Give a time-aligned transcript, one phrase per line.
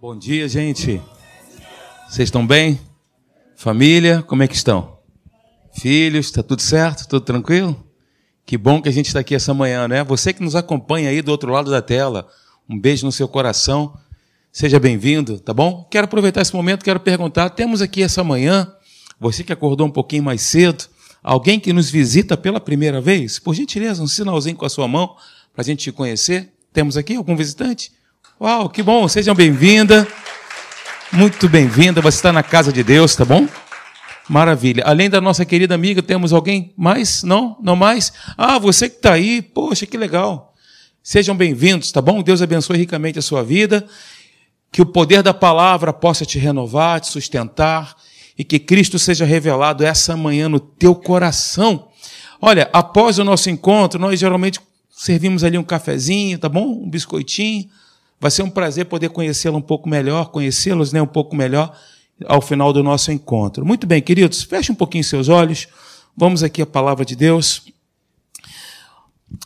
[0.00, 0.98] Bom dia, gente.
[2.08, 2.80] Vocês estão bem?
[3.54, 4.96] Família, como é que estão?
[5.74, 7.06] Filhos, está tudo certo?
[7.06, 7.86] Tudo tranquilo?
[8.46, 10.02] Que bom que a gente está aqui essa manhã, né?
[10.02, 12.26] Você que nos acompanha aí do outro lado da tela,
[12.66, 13.94] um beijo no seu coração.
[14.50, 15.86] Seja bem-vindo, tá bom?
[15.90, 18.72] Quero aproveitar esse momento, quero perguntar: temos aqui essa manhã,
[19.20, 20.86] você que acordou um pouquinho mais cedo,
[21.22, 23.38] alguém que nos visita pela primeira vez?
[23.38, 25.14] Por gentileza, um sinalzinho com a sua mão
[25.52, 26.54] para a gente te conhecer.
[26.72, 27.99] Temos aqui algum visitante?
[28.42, 30.08] Uau, que bom, sejam bem-vinda.
[31.12, 33.46] Muito bem-vinda, você está na casa de Deus, tá bom?
[34.30, 34.82] Maravilha.
[34.86, 37.22] Além da nossa querida amiga, temos alguém mais?
[37.22, 37.58] Não?
[37.62, 38.14] Não mais?
[38.38, 40.54] Ah, você que está aí, poxa, que legal.
[41.02, 42.22] Sejam bem-vindos, tá bom?
[42.22, 43.86] Deus abençoe ricamente a sua vida.
[44.72, 47.94] Que o poder da palavra possa te renovar, te sustentar
[48.38, 51.88] e que Cristo seja revelado essa manhã no teu coração.
[52.40, 56.84] Olha, após o nosso encontro, nós geralmente servimos ali um cafezinho, tá bom?
[56.84, 57.68] Um biscoitinho
[58.20, 61.74] Vai ser um prazer poder conhecê-lo um pouco melhor, conhecê-los né, um pouco melhor
[62.26, 63.64] ao final do nosso encontro.
[63.64, 65.66] Muito bem, queridos, feche um pouquinho seus olhos.
[66.14, 67.62] Vamos aqui à palavra de Deus.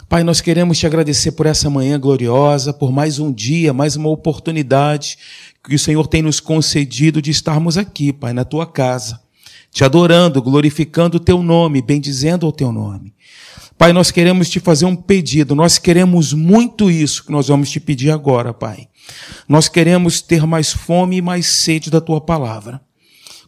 [0.09, 4.09] Pai, nós queremos te agradecer por essa manhã gloriosa, por mais um dia, mais uma
[4.09, 5.19] oportunidade
[5.63, 9.21] que o Senhor tem nos concedido de estarmos aqui, Pai, na tua casa,
[9.71, 13.15] te adorando, glorificando o teu nome, bendizendo o teu nome.
[13.85, 17.79] Pai, nós queremos te fazer um pedido, nós queremos muito isso que nós vamos te
[17.79, 18.89] pedir agora, Pai.
[19.47, 22.81] Nós queremos ter mais fome e mais sede da tua palavra.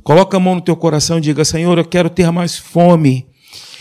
[0.04, 3.26] Coloca a mão no teu coração e diga: Senhor, eu quero ter mais fome.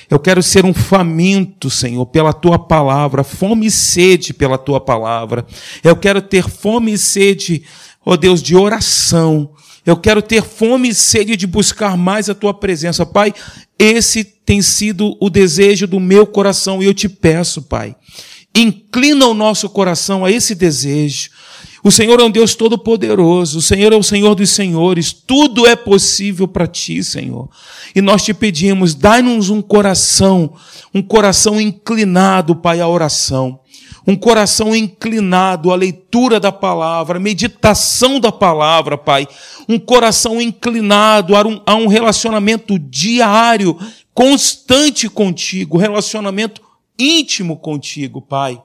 [0.09, 5.45] Eu quero ser um faminto, Senhor, pela tua palavra, fome e sede pela tua palavra.
[5.83, 7.63] Eu quero ter fome e sede,
[8.05, 9.49] ó oh Deus, de oração.
[9.85, 13.05] Eu quero ter fome e sede de buscar mais a tua presença.
[13.05, 13.33] Pai,
[13.77, 17.95] esse tem sido o desejo do meu coração e eu te peço, Pai,
[18.55, 21.29] inclina o nosso coração a esse desejo.
[21.83, 25.75] O Senhor é um Deus todo-poderoso, o Senhor é o Senhor dos senhores, tudo é
[25.75, 27.47] possível para ti, Senhor.
[27.93, 30.55] E nós te pedimos, dai-nos um coração,
[30.91, 33.59] um coração inclinado, Pai, à oração
[34.07, 39.27] um coração inclinado à leitura da palavra, à meditação da palavra, Pai.
[39.67, 43.77] Um coração inclinado a um, a um relacionamento diário,
[44.13, 46.61] constante contigo, relacionamento
[46.97, 48.61] íntimo contigo, Pai.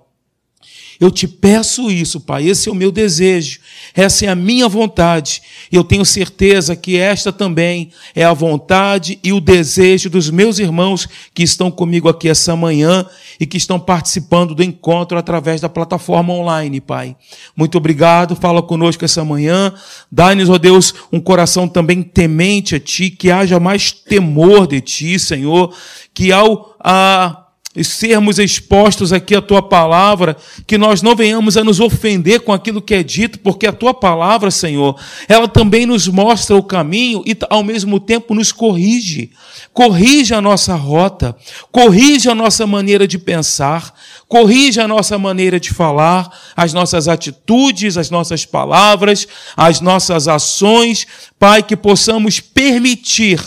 [1.01, 2.47] Eu te peço isso, Pai.
[2.47, 3.61] Esse é o meu desejo,
[3.95, 5.41] essa é a minha vontade.
[5.73, 10.59] E eu tenho certeza que esta também é a vontade e o desejo dos meus
[10.59, 13.07] irmãos que estão comigo aqui essa manhã
[13.41, 17.17] e que estão participando do encontro através da plataforma online, Pai.
[17.57, 18.37] Muito obrigado.
[18.37, 19.73] Fala conosco essa manhã.
[20.13, 25.19] Dai-nos, ó Deus, um coração também temente a Ti, que haja mais temor de Ti,
[25.19, 25.75] Senhor,
[26.13, 30.37] que ao a e sermos expostos aqui à tua palavra,
[30.67, 33.95] que nós não venhamos a nos ofender com aquilo que é dito, porque a tua
[33.95, 39.31] palavra, Senhor, ela também nos mostra o caminho e ao mesmo tempo nos corrige.
[39.73, 41.37] Corrige a nossa rota,
[41.71, 43.95] corrige a nossa maneira de pensar,
[44.27, 51.07] corrige a nossa maneira de falar, as nossas atitudes, as nossas palavras, as nossas ações,
[51.39, 53.41] Pai, que possamos permitir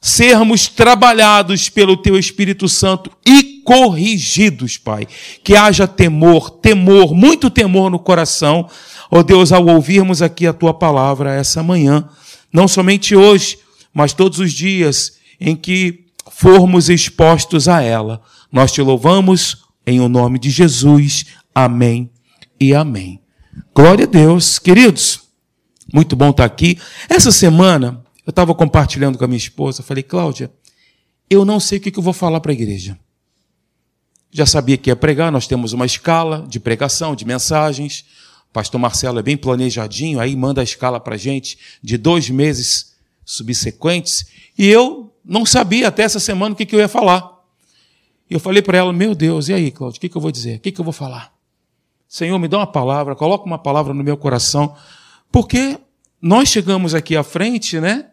[0.00, 5.06] sermos trabalhados pelo teu Espírito Santo e corrigidos, Pai.
[5.42, 8.68] Que haja temor, temor, muito temor no coração,
[9.10, 12.08] ó oh Deus, ao ouvirmos aqui a tua palavra essa manhã,
[12.52, 13.58] não somente hoje,
[13.92, 18.22] mas todos os dias em que formos expostos a ela.
[18.50, 21.26] Nós te louvamos em o nome de Jesus.
[21.54, 22.10] Amém
[22.60, 23.20] e amém.
[23.74, 24.58] Glória a Deus.
[24.58, 25.20] Queridos,
[25.92, 26.78] muito bom estar aqui.
[27.08, 30.52] Essa semana eu estava compartilhando com a minha esposa, falei, Cláudia,
[31.30, 32.98] eu não sei o que eu vou falar para a igreja.
[34.30, 38.04] Já sabia que ia pregar, nós temos uma escala de pregação, de mensagens.
[38.50, 42.28] O pastor Marcelo é bem planejadinho, aí manda a escala para a gente de dois
[42.28, 42.94] meses
[43.24, 44.26] subsequentes.
[44.58, 47.32] E eu não sabia até essa semana o que eu ia falar.
[48.28, 50.56] E eu falei para ela, meu Deus, e aí, Cláudia, o que eu vou dizer?
[50.56, 51.32] O que eu vou falar?
[52.06, 54.76] Senhor, me dá uma palavra, coloca uma palavra no meu coração,
[55.32, 55.78] porque
[56.20, 58.10] nós chegamos aqui à frente, né?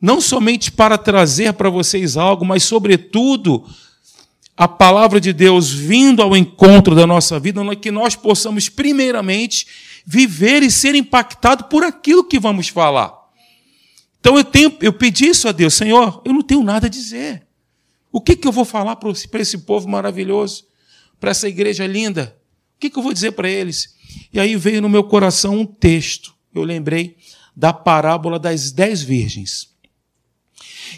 [0.00, 3.64] Não somente para trazer para vocês algo, mas, sobretudo,
[4.56, 9.66] a palavra de Deus vindo ao encontro da nossa vida, que nós possamos, primeiramente,
[10.04, 13.16] viver e ser impactado por aquilo que vamos falar.
[14.20, 17.46] Então eu, tenho, eu pedi isso a Deus, Senhor, eu não tenho nada a dizer.
[18.10, 20.64] O que, que eu vou falar para esse povo maravilhoso,
[21.20, 22.36] para essa igreja linda?
[22.76, 23.94] O que, que eu vou dizer para eles?
[24.32, 26.34] E aí veio no meu coração um texto.
[26.54, 27.16] Eu lembrei
[27.54, 29.68] da parábola das dez virgens.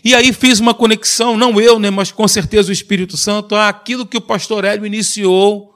[0.05, 4.07] E aí fiz uma conexão, não eu, né, mas com certeza o Espírito Santo, àquilo
[4.07, 5.75] que o pastor Hélio iniciou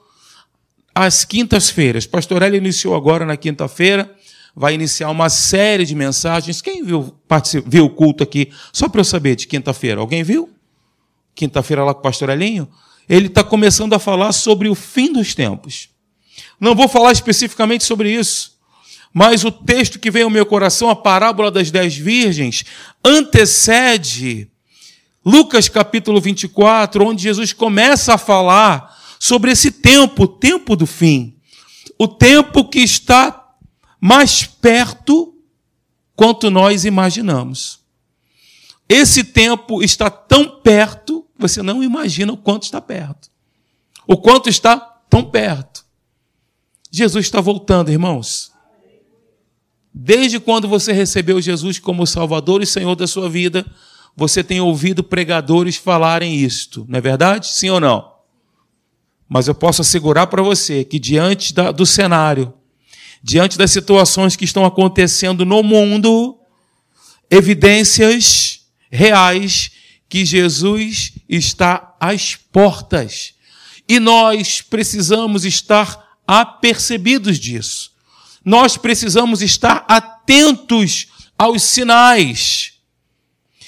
[0.94, 2.06] às quintas-feiras.
[2.06, 4.14] Pastor Hélio iniciou agora na quinta-feira,
[4.54, 6.62] vai iniciar uma série de mensagens.
[6.62, 7.14] Quem viu,
[7.66, 8.52] viu o culto aqui?
[8.72, 10.00] Só para eu saber, de quinta-feira.
[10.00, 10.50] Alguém viu?
[11.34, 12.68] Quinta-feira lá com o pastor Elinho?
[13.08, 15.88] Ele está começando a falar sobre o fim dos tempos.
[16.60, 18.53] Não vou falar especificamente sobre isso,
[19.14, 22.64] mas o texto que veio ao meu coração, a parábola das dez virgens,
[23.04, 24.50] antecede
[25.24, 31.36] Lucas capítulo 24, onde Jesus começa a falar sobre esse tempo, o tempo do fim.
[31.96, 33.54] O tempo que está
[34.00, 35.32] mais perto
[36.16, 37.80] quanto nós imaginamos.
[38.88, 43.30] Esse tempo está tão perto, você não imagina o quanto está perto.
[44.08, 44.76] O quanto está
[45.08, 45.86] tão perto.
[46.90, 48.53] Jesus está voltando, irmãos.
[49.94, 53.64] Desde quando você recebeu Jesus como Salvador e Senhor da sua vida,
[54.16, 57.46] você tem ouvido pregadores falarem isto, não é verdade?
[57.48, 58.12] Sim ou não?
[59.28, 62.52] Mas eu posso assegurar para você que, diante da, do cenário,
[63.22, 66.38] diante das situações que estão acontecendo no mundo,
[67.30, 69.70] evidências reais
[70.08, 73.34] que Jesus está às portas.
[73.88, 77.93] E nós precisamos estar apercebidos disso.
[78.44, 81.06] Nós precisamos estar atentos
[81.38, 82.74] aos sinais.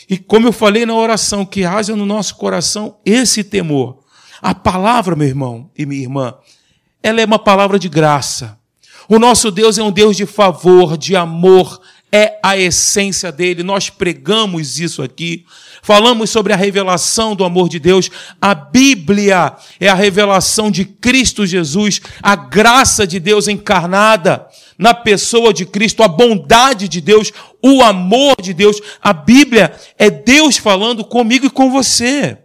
[0.09, 4.05] E como eu falei na oração, que haja no nosso coração esse temor.
[4.41, 6.35] A palavra, meu irmão e minha irmã,
[7.03, 8.59] ela é uma palavra de graça.
[9.09, 11.81] O nosso Deus é um Deus de favor, de amor,
[12.17, 13.63] é a essência dele.
[13.63, 15.45] Nós pregamos isso aqui.
[15.83, 18.11] Falamos sobre a revelação do amor de Deus.
[18.41, 24.47] A Bíblia é a revelação de Cristo Jesus, a graça de Deus encarnada
[24.79, 27.33] na pessoa de Cristo, a bondade de Deus,
[27.63, 28.81] o amor de Deus.
[29.03, 32.39] A Bíblia é Deus falando comigo e com você.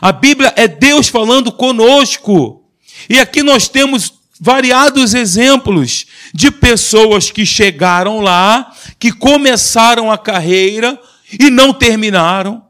[0.00, 2.64] A Bíblia é Deus falando conosco.
[3.08, 6.04] E aqui nós temos variados exemplos
[6.34, 11.00] de pessoas que chegaram lá, que começaram a carreira
[11.38, 12.60] e não terminaram.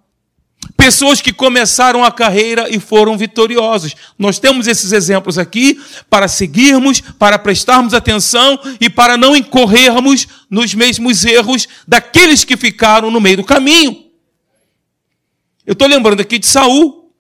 [0.76, 3.94] Pessoas que começaram a carreira e foram vitoriosos.
[4.18, 5.80] Nós temos esses exemplos aqui
[6.10, 13.10] para seguirmos, para prestarmos atenção e para não incorrermos nos mesmos erros daqueles que ficaram
[13.10, 14.10] no meio do caminho.
[15.64, 17.10] Eu estou lembrando aqui de Saul.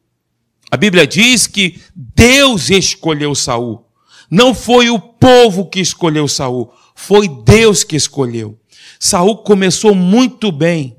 [0.70, 3.91] A Bíblia diz que Deus escolheu Saul.
[4.32, 8.58] Não foi o povo que escolheu Saul, foi Deus que escolheu.
[8.98, 10.96] Saul começou muito bem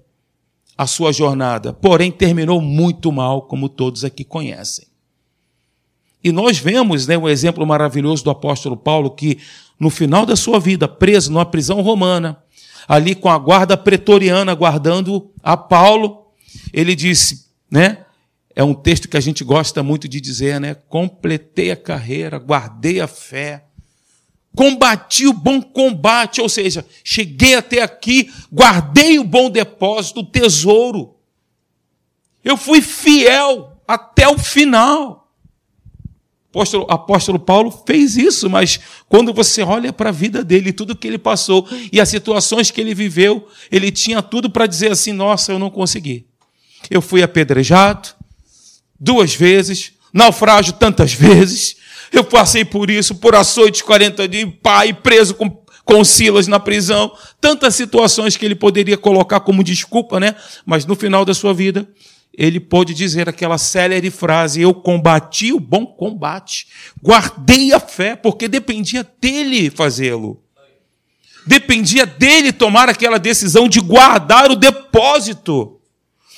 [0.77, 4.85] a sua jornada, porém terminou muito mal, como todos aqui conhecem.
[6.23, 9.39] E nós vemos né, um exemplo maravilhoso do apóstolo Paulo, que
[9.79, 12.37] no final da sua vida, preso numa prisão romana,
[12.87, 16.27] ali com a guarda pretoriana guardando a Paulo,
[16.71, 18.02] ele disse, né?
[18.55, 20.75] É um texto que a gente gosta muito de dizer, né?
[20.75, 23.65] Completei a carreira, guardei a fé,
[24.55, 31.15] combati o bom combate, ou seja, cheguei até aqui, guardei o bom depósito, o tesouro.
[32.43, 35.31] Eu fui fiel até o final.
[36.51, 38.79] Apóstolo, apóstolo Paulo fez isso, mas
[39.09, 42.79] quando você olha para a vida dele, tudo que ele passou e as situações que
[42.79, 46.27] ele viveu, ele tinha tudo para dizer assim: nossa, eu não consegui.
[46.91, 48.22] Eu fui apedrejado
[49.03, 51.75] duas vezes, naufrágio tantas vezes,
[52.11, 55.49] eu passei por isso, por açoites 40 dias, pai, preso com,
[55.83, 57.11] com Silas na prisão.
[57.41, 60.35] Tantas situações que ele poderia colocar como desculpa, né?
[60.65, 61.89] Mas no final da sua vida,
[62.35, 66.67] ele pôde dizer aquela célere frase: Eu combati o bom combate,
[67.01, 70.39] guardei a fé, porque dependia dele fazê-lo.
[71.45, 75.79] Dependia dele tomar aquela decisão de guardar o depósito.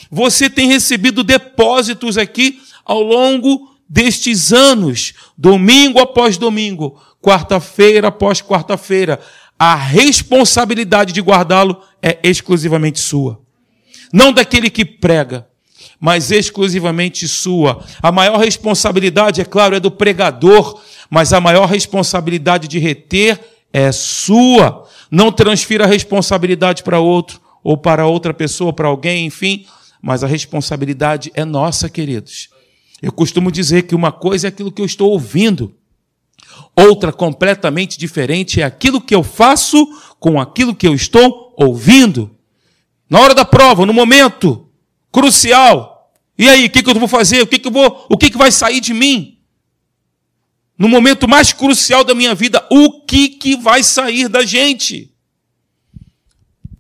[0.10, 9.20] Você tem recebido depósitos aqui ao longo destes anos, domingo após domingo, quarta-feira após quarta-feira,
[9.58, 13.40] a responsabilidade de guardá-lo é exclusivamente sua.
[14.14, 15.48] Não daquele que prega,
[16.00, 17.84] mas exclusivamente sua.
[18.02, 23.40] A maior responsabilidade, é claro, é do pregador, mas a maior responsabilidade de reter
[23.72, 24.88] é sua.
[25.10, 29.66] Não transfira a responsabilidade para outro, ou para outra pessoa, para alguém, enfim,
[30.02, 32.50] mas a responsabilidade é nossa, queridos.
[33.02, 35.76] Eu costumo dizer que uma coisa é aquilo que eu estou ouvindo,
[36.76, 39.88] outra completamente diferente é aquilo que eu faço
[40.20, 42.36] com aquilo que eu estou ouvindo.
[43.10, 44.68] Na hora da prova, no momento
[45.12, 46.12] crucial.
[46.38, 47.42] E aí, o que, eu vou fazer?
[47.42, 48.06] O que, eu vou?
[48.10, 49.38] O que vai sair de mim?
[50.78, 55.14] No momento mais crucial da minha vida, o que, que vai sair da gente?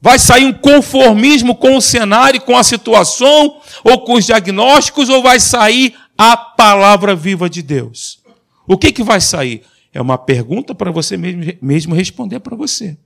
[0.01, 5.23] Vai sair um conformismo com o cenário, com a situação, ou com os diagnósticos, ou
[5.23, 8.21] vai sair a palavra viva de Deus.
[8.67, 9.63] O que, que vai sair?
[9.93, 12.97] É uma pergunta para você mesmo, mesmo responder para você.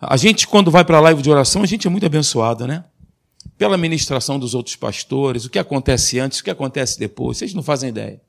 [0.00, 2.84] A gente, quando vai para a live de oração, a gente é muito abençoado, né?
[3.58, 7.62] Pela ministração dos outros pastores, o que acontece antes, o que acontece depois, vocês não
[7.62, 8.20] fazem ideia.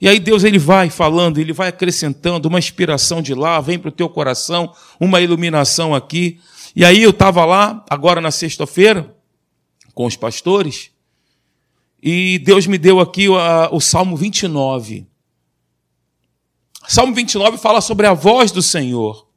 [0.00, 3.88] E aí Deus ele vai falando, ele vai acrescentando uma inspiração de lá, vem para
[3.88, 6.40] o teu coração, uma iluminação aqui.
[6.74, 9.14] E aí eu estava lá, agora na sexta-feira,
[9.94, 10.90] com os pastores,
[12.02, 15.06] e Deus me deu aqui o, Salmo 29.
[16.86, 19.28] Salmo 29 fala sobre a voz do Senhor,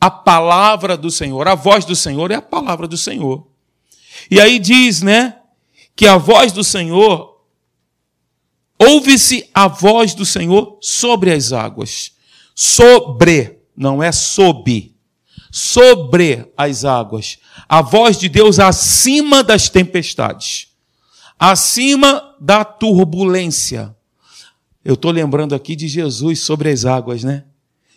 [0.00, 1.48] a palavra do Senhor.
[1.48, 3.46] A voz do Senhor é a palavra do Senhor.
[4.30, 5.38] E aí diz, né,
[5.96, 7.30] que a voz do Senhor
[8.80, 12.12] Ouve-se a voz do Senhor sobre as águas.
[12.54, 14.96] Sobre, não é sob.
[15.52, 17.36] Sobre as águas.
[17.68, 20.68] A voz de Deus acima das tempestades.
[21.40, 23.96] Acima da turbulência.
[24.84, 27.44] Eu estou lembrando aqui de Jesus sobre as águas, né?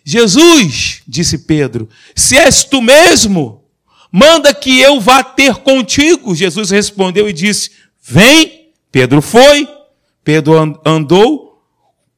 [0.02, 1.86] Jesus, disse Pedro,
[2.16, 3.62] se és tu mesmo,
[4.10, 6.34] manda que eu vá ter contigo.
[6.34, 7.70] Jesus respondeu e disse:
[8.02, 8.64] Vem.
[8.90, 9.68] Pedro foi,
[10.22, 11.60] Pedro andou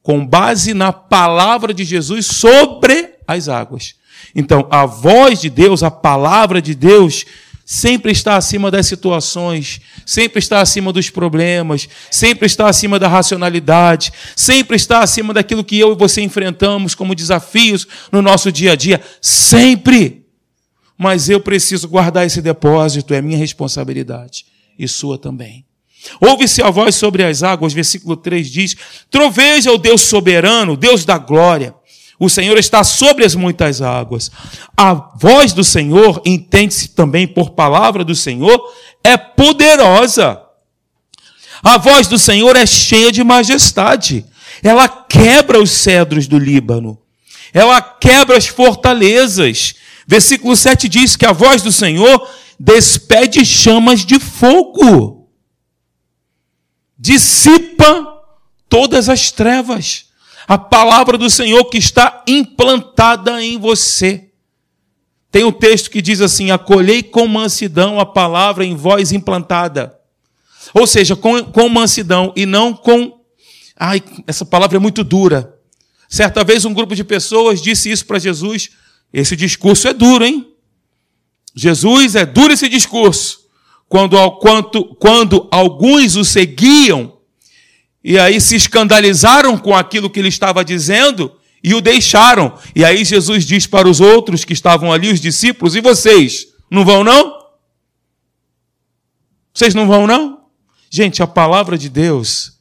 [0.02, 3.94] com base na palavra de Jesus sobre as águas.
[4.34, 7.24] Então, a voz de Deus, a palavra de Deus,
[7.68, 14.12] sempre está acima das situações, sempre está acima dos problemas, sempre está acima da racionalidade,
[14.36, 18.76] sempre está acima daquilo que eu e você enfrentamos como desafios no nosso dia a
[18.76, 19.02] dia.
[19.20, 20.24] Sempre!
[20.96, 24.46] Mas eu preciso guardar esse depósito, é minha responsabilidade
[24.78, 25.66] e sua também.
[26.20, 28.76] Ouve-se a voz sobre as águas, versículo 3 diz:
[29.10, 31.74] Troveja o Deus soberano, Deus da glória.
[32.18, 34.30] O Senhor está sobre as muitas águas.
[34.76, 38.58] A voz do Senhor, entende-se também por palavra do Senhor,
[39.04, 40.40] é poderosa.
[41.62, 44.24] A voz do Senhor é cheia de majestade.
[44.62, 46.98] Ela quebra os cedros do Líbano.
[47.52, 49.74] Ela quebra as fortalezas.
[50.06, 55.16] Versículo 7 diz que a voz do Senhor despede chamas de fogo
[56.98, 58.24] dissipa
[58.68, 60.05] todas as trevas.
[60.46, 64.30] A palavra do Senhor que está implantada em você.
[65.30, 69.98] Tem um texto que diz assim: acolhei com mansidão a palavra em voz implantada.
[70.72, 73.20] Ou seja, com, com mansidão e não com.
[73.78, 75.54] Ai, essa palavra é muito dura.
[76.08, 78.70] Certa vez um grupo de pessoas disse isso para Jesus.
[79.12, 80.52] Esse discurso é duro, hein?
[81.54, 83.46] Jesus é duro esse discurso
[83.88, 87.15] quando, quando, quando alguns o seguiam,
[88.08, 92.56] e aí se escandalizaram com aquilo que ele estava dizendo e o deixaram.
[92.72, 96.84] E aí Jesus diz para os outros que estavam ali, os discípulos: E vocês, não
[96.84, 97.36] vão não?
[99.52, 100.38] Vocês não vão não?
[100.88, 102.60] Gente, a palavra de Deus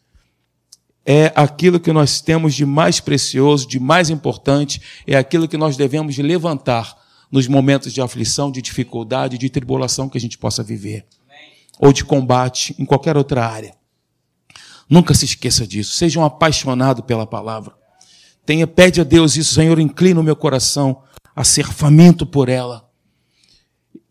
[1.06, 5.78] é aquilo que nós temos de mais precioso, de mais importante, é aquilo que nós
[5.78, 6.98] devemos levantar
[7.32, 11.06] nos momentos de aflição, de dificuldade, de tribulação que a gente possa viver
[11.78, 13.85] ou de combate em qualquer outra área.
[14.90, 15.94] Nunca se esqueça disso.
[15.94, 17.74] Seja um apaixonado pela palavra.
[18.46, 21.02] Tenha, pede a Deus isso, Senhor, inclina o meu coração
[21.36, 22.88] a ser faminto por ela.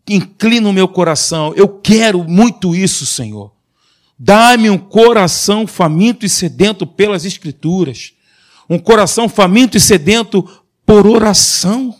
[0.07, 1.53] Inclina o meu coração.
[1.55, 3.53] Eu quero muito isso, Senhor.
[4.17, 8.13] Dá-me um coração faminto e sedento pelas Escrituras.
[8.69, 10.47] Um coração faminto e sedento
[10.85, 11.95] por oração.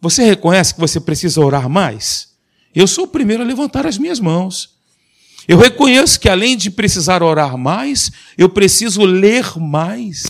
[0.00, 2.34] Você reconhece que você precisa orar mais?
[2.74, 4.73] Eu sou o primeiro a levantar as minhas mãos.
[5.46, 10.26] Eu reconheço que além de precisar orar mais, eu preciso ler mais.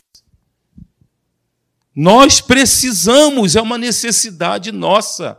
[1.94, 5.38] Nós precisamos, é uma necessidade nossa.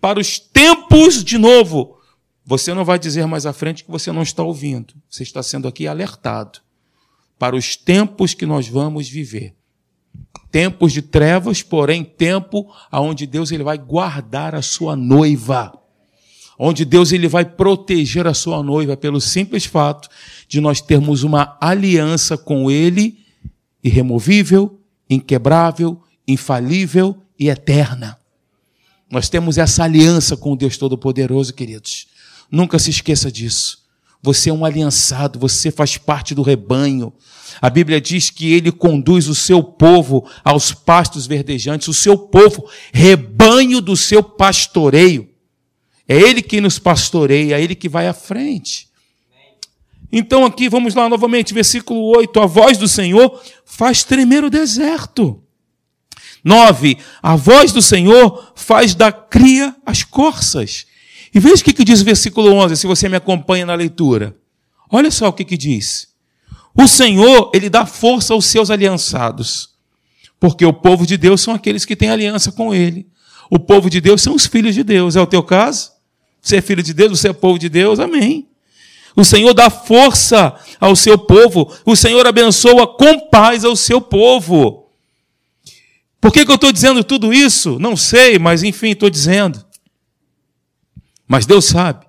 [0.00, 1.98] Para os tempos, de novo,
[2.46, 4.94] você não vai dizer mais à frente que você não está ouvindo.
[5.10, 6.60] Você está sendo aqui alertado.
[7.36, 9.54] Para os tempos que nós vamos viver.
[10.50, 15.78] Tempos de trevas, porém tempo aonde Deus ele vai guardar a sua noiva
[16.58, 20.08] onde Deus ele vai proteger a sua noiva pelo simples fato
[20.48, 23.18] de nós termos uma aliança com ele
[23.82, 28.18] irremovível, inquebrável, infalível e eterna.
[29.10, 32.08] Nós temos essa aliança com o Deus Todo-Poderoso, queridos.
[32.50, 33.86] Nunca se esqueça disso.
[34.20, 37.12] Você é um aliançado, você faz parte do rebanho.
[37.62, 42.68] A Bíblia diz que ele conduz o seu povo aos pastos verdejantes, o seu povo,
[42.92, 45.28] rebanho do seu pastoreio.
[46.08, 48.88] É Ele que nos pastoreia, é Ele que vai à frente.
[50.10, 55.42] Então, aqui, vamos lá novamente, versículo 8: A voz do Senhor faz tremer o deserto.
[56.42, 56.96] 9.
[57.22, 60.86] A voz do Senhor faz da cria as corças.
[61.34, 64.34] E veja o que, que diz o versículo 11, se você me acompanha na leitura.
[64.90, 66.08] Olha só o que, que diz.
[66.74, 69.70] O Senhor, ele dá força aos seus aliançados,
[70.40, 73.06] porque o povo de Deus são aqueles que têm aliança com ele.
[73.50, 75.16] O povo de Deus são os filhos de Deus.
[75.16, 75.97] É o teu caso?
[76.40, 77.98] Você é filho de Deus, você é povo de Deus?
[77.98, 78.48] Amém.
[79.14, 81.76] O Senhor dá força ao seu povo.
[81.84, 84.88] O Senhor abençoa com paz ao seu povo.
[86.20, 87.78] Por que, que eu estou dizendo tudo isso?
[87.78, 89.64] Não sei, mas enfim, estou dizendo.
[91.26, 92.06] Mas Deus sabe.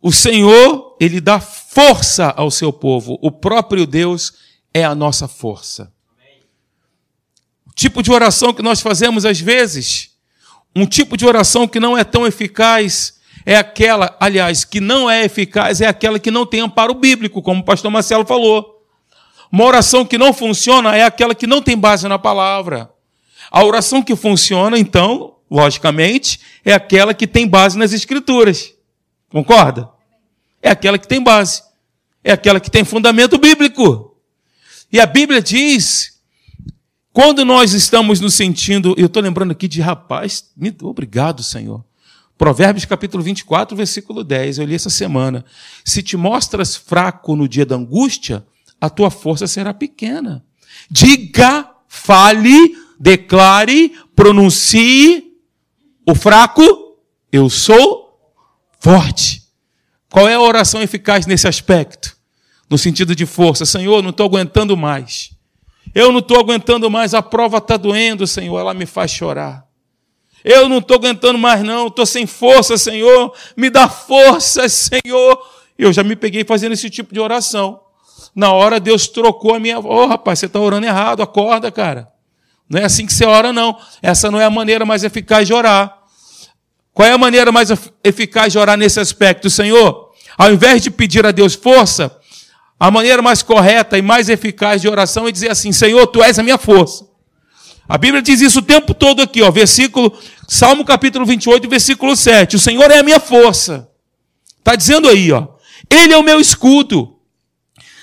[0.00, 3.18] O Senhor, Ele dá força ao seu povo.
[3.20, 4.34] O próprio Deus
[4.72, 5.92] é a nossa força.
[7.66, 10.13] O tipo de oração que nós fazemos às vezes,
[10.74, 13.14] um tipo de oração que não é tão eficaz,
[13.46, 17.60] é aquela, aliás, que não é eficaz, é aquela que não tem amparo bíblico, como
[17.60, 18.82] o pastor Marcelo falou.
[19.52, 22.90] Uma oração que não funciona é aquela que não tem base na palavra.
[23.50, 28.72] A oração que funciona, então, logicamente, é aquela que tem base nas escrituras.
[29.28, 29.88] Concorda?
[30.60, 31.62] É aquela que tem base.
[32.24, 34.16] É aquela que tem fundamento bíblico.
[34.90, 36.13] E a Bíblia diz,
[37.14, 40.50] quando nós estamos nos sentindo, eu estou lembrando aqui de rapaz,
[40.82, 41.84] obrigado, Senhor.
[42.36, 45.44] Provérbios capítulo 24, versículo 10, eu li essa semana.
[45.84, 48.44] Se te mostras fraco no dia da angústia,
[48.80, 50.44] a tua força será pequena.
[50.90, 55.36] Diga, fale, declare, pronuncie
[56.04, 56.98] o fraco,
[57.30, 58.18] eu sou
[58.80, 59.44] forte.
[60.10, 62.16] Qual é a oração eficaz nesse aspecto?
[62.68, 65.33] No sentido de força, Senhor, não estou aguentando mais.
[65.94, 69.64] Eu não estou aguentando mais, a prova está doendo, Senhor, ela me faz chorar.
[70.44, 73.32] Eu não estou aguentando mais, não, estou sem força, Senhor.
[73.56, 75.40] Me dá força, Senhor.
[75.78, 77.80] Eu já me peguei fazendo esse tipo de oração.
[78.34, 79.78] Na hora Deus trocou a minha.
[79.78, 82.08] Ô, oh, rapaz, você está orando errado, acorda, cara.
[82.68, 83.78] Não é assim que você ora, não.
[84.02, 85.98] Essa não é a maneira mais eficaz de orar.
[86.92, 87.70] Qual é a maneira mais
[88.02, 90.12] eficaz de orar nesse aspecto, Senhor?
[90.36, 92.16] Ao invés de pedir a Deus força,
[92.86, 96.38] a maneira mais correta e mais eficaz de oração é dizer assim: Senhor, tu és
[96.38, 97.06] a minha força.
[97.88, 100.14] A Bíblia diz isso o tempo todo aqui, ó, versículo,
[100.46, 102.56] Salmo capítulo 28, versículo 7.
[102.56, 103.88] O Senhor é a minha força.
[104.58, 105.48] Está dizendo aí, ó.
[105.88, 107.16] Ele é o meu escudo.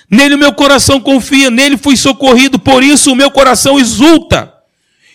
[0.09, 4.51] Nele o meu coração confia, nele fui socorrido, por isso o meu coração exulta.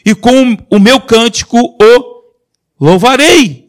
[0.04, 2.22] E com o meu cântico o
[2.80, 3.65] louvarei.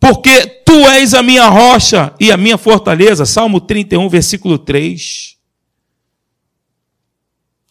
[0.00, 3.26] Porque tu és a minha rocha e a minha fortaleza.
[3.26, 5.36] Salmo 31, versículo 3.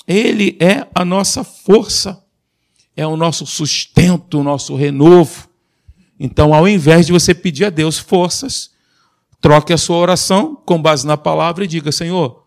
[0.08, 2.24] Ele é a nossa força,
[2.96, 5.50] é o nosso sustento, o nosso renovo.
[6.20, 8.72] Então, ao invés de você pedir a Deus forças,
[9.42, 12.46] troque a sua oração com base na palavra e diga: Senhor,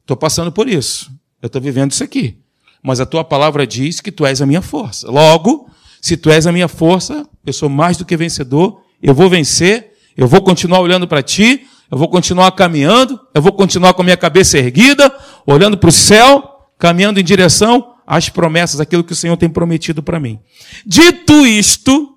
[0.00, 1.10] estou passando por isso,
[1.42, 2.38] eu estou vivendo isso aqui,
[2.82, 5.10] mas a tua palavra diz que tu és a minha força.
[5.10, 5.68] Logo,
[6.00, 9.92] se tu és a minha força, eu sou mais do que vencedor, eu vou vencer,
[10.16, 14.04] eu vou continuar olhando para ti, eu vou continuar caminhando, eu vou continuar com a
[14.04, 15.14] minha cabeça erguida,
[15.46, 20.02] olhando para o céu caminhando em direção às promessas, aquilo que o Senhor tem prometido
[20.02, 20.38] para mim.
[20.86, 22.16] Dito isto,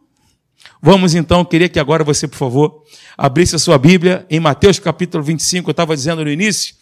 [0.81, 2.83] vamos então, queria que agora você, por favor,
[3.17, 6.75] abrisse a sua Bíblia em Mateus capítulo 25, eu estava dizendo no início,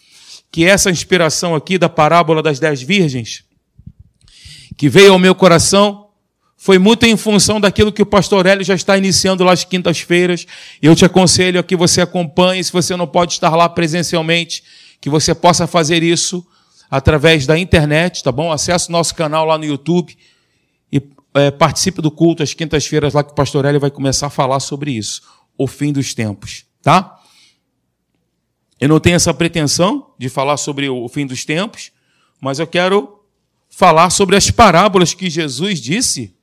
[0.51, 3.43] que essa inspiração aqui da parábola das dez virgens,
[4.75, 6.08] que veio ao meu coração,
[6.61, 10.45] foi muito em função daquilo que o pastor Hélio já está iniciando lá às quintas-feiras.
[10.81, 14.61] Eu te aconselho a que você acompanhe, se você não pode estar lá presencialmente,
[14.99, 16.45] que você possa fazer isso
[16.91, 18.51] através da internet, tá bom?
[18.51, 20.17] Acesse o nosso canal lá no YouTube
[20.91, 21.01] e
[21.33, 24.59] é, participe do culto às quintas-feiras lá que o pastor Hélio vai começar a falar
[24.59, 25.21] sobre isso,
[25.57, 27.21] o fim dos tempos, tá?
[28.77, 31.93] Eu não tenho essa pretensão de falar sobre o fim dos tempos,
[32.41, 33.23] mas eu quero
[33.69, 36.37] falar sobre as parábolas que Jesus disse.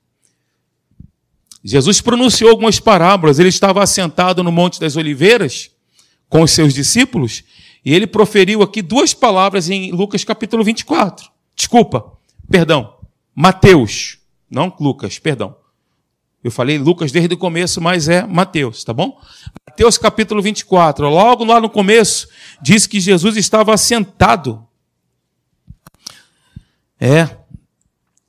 [1.66, 3.40] Jesus pronunciou algumas parábolas.
[3.40, 5.68] Ele estava assentado no Monte das Oliveiras
[6.29, 7.42] com os seus discípulos
[7.85, 11.29] e ele proferiu aqui duas palavras em Lucas capítulo 24.
[11.57, 12.12] Desculpa,
[12.48, 12.94] perdão.
[13.35, 15.57] Mateus, não Lucas, perdão.
[16.42, 19.20] Eu falei Lucas desde o começo, mas é Mateus, tá bom?
[19.68, 22.29] Mateus capítulo 24, logo lá no começo,
[22.62, 24.64] diz que Jesus estava assentado.
[27.00, 27.37] É.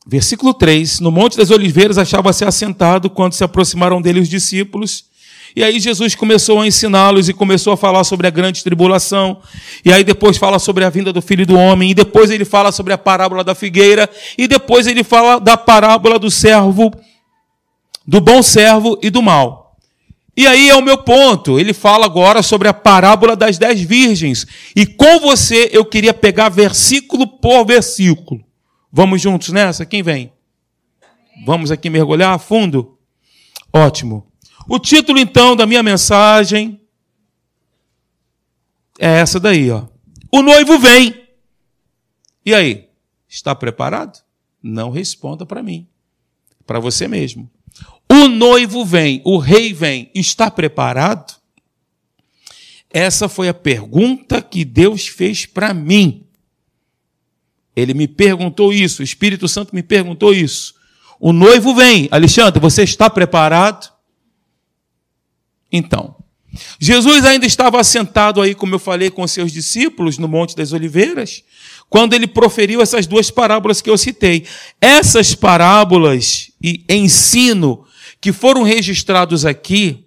[0.08, 5.06] Versículo 3: No Monte das Oliveiras achava-se assentado quando se aproximaram dele os discípulos
[5.58, 9.42] e aí Jesus começou a ensiná-los e começou a falar sobre a grande tribulação.
[9.84, 11.90] E aí depois fala sobre a vinda do Filho do Homem.
[11.90, 14.08] E depois ele fala sobre a parábola da figueira.
[14.38, 16.92] E depois ele fala da parábola do servo,
[18.06, 19.76] do bom servo e do mal.
[20.38, 21.60] E aí é o meu ponto.
[21.60, 24.46] Ele fala agora sobre a parábola das dez virgens.
[24.76, 28.47] E com você eu queria pegar versículo por versículo.
[28.92, 29.86] Vamos juntos nessa?
[29.86, 30.34] Quem vem?
[31.46, 32.98] Vamos aqui mergulhar a fundo?
[33.72, 34.26] Ótimo.
[34.68, 36.82] O título, então, da minha mensagem
[39.00, 39.86] é essa daí, ó.
[40.32, 41.28] O noivo vem.
[42.46, 42.90] E aí?
[43.30, 44.22] Está preparado?
[44.62, 45.88] Não responda para mim.
[46.66, 47.50] para você mesmo.
[48.12, 51.36] O noivo vem, o rei vem, está preparado?
[52.90, 56.27] Essa foi a pergunta que Deus fez para mim.
[57.78, 60.74] Ele me perguntou isso, o Espírito Santo me perguntou isso.
[61.20, 63.94] O noivo vem, Alexandre, você está preparado?
[65.72, 66.16] Então,
[66.80, 71.44] Jesus ainda estava assentado aí, como eu falei, com seus discípulos no Monte das Oliveiras,
[71.88, 74.48] quando ele proferiu essas duas parábolas que eu citei.
[74.82, 77.86] Essas parábolas e ensino
[78.20, 80.04] que foram registrados aqui,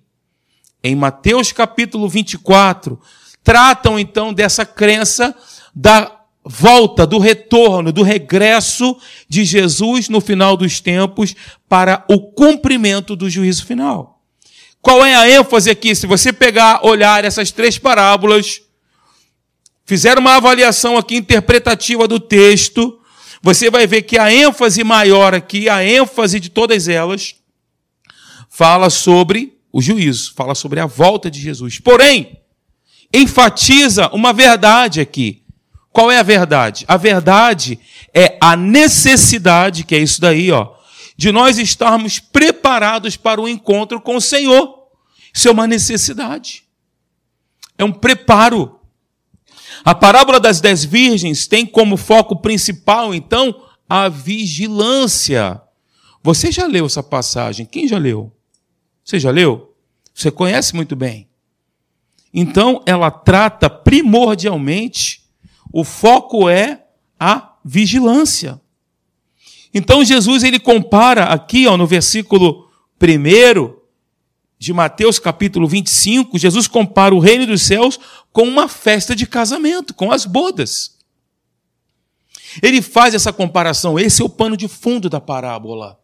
[0.82, 3.00] em Mateus capítulo 24,
[3.44, 5.32] tratam então dessa crença
[5.72, 6.19] da
[6.50, 8.96] volta, do retorno, do regresso
[9.28, 11.34] de Jesus no final dos tempos
[11.68, 14.20] para o cumprimento do juízo final.
[14.82, 15.94] Qual é a ênfase aqui?
[15.94, 18.62] Se você pegar, olhar essas três parábolas,
[19.84, 22.98] fizer uma avaliação aqui interpretativa do texto,
[23.40, 27.36] você vai ver que a ênfase maior aqui, a ênfase de todas elas,
[28.48, 31.78] fala sobre o juízo, fala sobre a volta de Jesus.
[31.78, 32.40] Porém,
[33.14, 35.39] enfatiza uma verdade aqui.
[35.92, 36.84] Qual é a verdade?
[36.86, 37.78] A verdade
[38.14, 40.74] é a necessidade, que é isso daí, ó,
[41.16, 44.88] de nós estarmos preparados para o encontro com o Senhor.
[45.34, 46.64] Isso é uma necessidade.
[47.76, 48.80] É um preparo.
[49.84, 55.60] A parábola das dez virgens tem como foco principal, então, a vigilância.
[56.22, 57.66] Você já leu essa passagem?
[57.66, 58.32] Quem já leu?
[59.04, 59.74] Você já leu?
[60.14, 61.28] Você conhece muito bem.
[62.32, 65.19] Então, ela trata primordialmente,
[65.72, 66.84] o foco é
[67.18, 68.60] a vigilância.
[69.72, 72.68] Então Jesus ele compara aqui, ó, no versículo
[73.00, 73.78] 1
[74.58, 77.98] de Mateus capítulo 25, Jesus compara o reino dos céus
[78.32, 80.98] com uma festa de casamento, com as bodas.
[82.62, 85.98] Ele faz essa comparação, esse é o pano de fundo da parábola.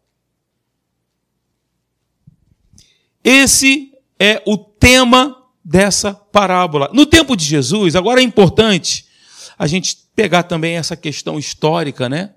[3.23, 6.89] Esse é o tema dessa parábola.
[6.93, 9.06] No tempo de Jesus, agora é importante
[9.57, 12.31] a gente pegar também essa questão histórica, né?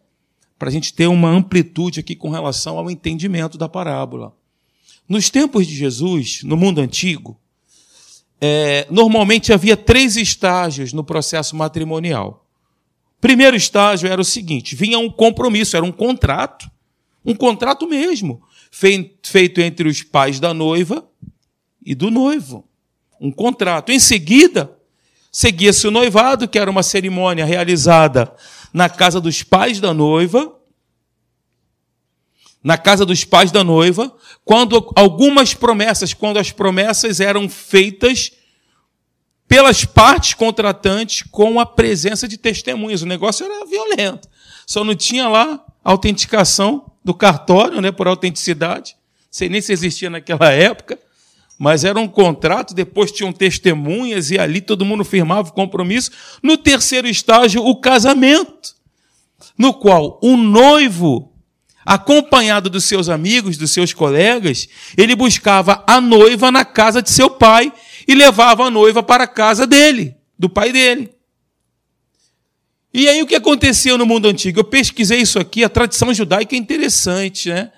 [0.61, 4.37] para a gente ter uma amplitude aqui com relação ao entendimento da parábola.
[5.09, 7.41] Nos tempos de Jesus, no mundo antigo,
[8.39, 12.47] é, normalmente havia três estágios no processo matrimonial.
[13.23, 16.71] Primeiro estágio era o seguinte: vinha um compromisso, era um contrato,
[17.25, 21.09] um contrato mesmo, feito entre os pais da noiva
[21.83, 22.69] e do noivo.
[23.19, 23.93] Um contrato.
[23.93, 24.79] Em seguida,
[25.31, 28.35] seguia-se o noivado, que era uma cerimônia realizada
[28.73, 30.57] na casa dos pais da noiva,
[32.63, 34.15] na casa dos pais da noiva,
[34.45, 38.33] quando algumas promessas, quando as promessas eram feitas
[39.49, 43.03] pelas partes contratantes com a presença de testemunhas.
[43.03, 44.29] O negócio era violento.
[44.67, 48.95] Só não tinha lá autenticação do cartório, né, por autenticidade.
[49.31, 50.99] Sei nem se existia naquela época
[51.61, 56.11] mas era um contrato, depois tinham testemunhas e ali todo mundo firmava o compromisso.
[56.43, 58.75] No terceiro estágio, o casamento,
[59.59, 61.35] no qual o noivo,
[61.85, 67.29] acompanhado dos seus amigos, dos seus colegas, ele buscava a noiva na casa de seu
[67.29, 67.71] pai
[68.09, 71.11] e levava a noiva para a casa dele, do pai dele.
[72.95, 74.61] E aí o que aconteceu no mundo antigo?
[74.61, 77.71] Eu pesquisei isso aqui, a tradição judaica é interessante, né?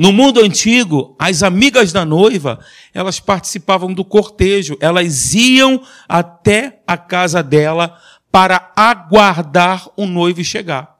[0.00, 2.58] No mundo antigo, as amigas da noiva,
[2.94, 8.00] elas participavam do cortejo, elas iam até a casa dela
[8.32, 10.98] para aguardar o noivo chegar.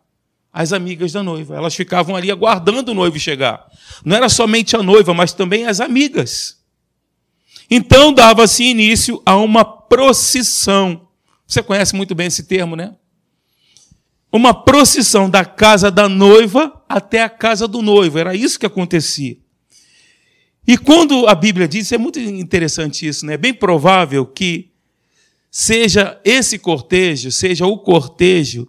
[0.52, 3.64] As amigas da noiva, elas ficavam ali aguardando o noivo chegar.
[4.04, 6.58] Não era somente a noiva, mas também as amigas.
[7.70, 11.08] Então dava-se início a uma procissão.
[11.46, 12.92] Você conhece muito bem esse termo, né?
[14.32, 18.18] Uma procissão da casa da noiva até a casa do noivo.
[18.18, 19.36] Era isso que acontecia.
[20.66, 23.34] E quando a Bíblia diz, é muito interessante isso, né?
[23.34, 24.70] É bem provável que
[25.50, 28.68] seja esse cortejo, seja o cortejo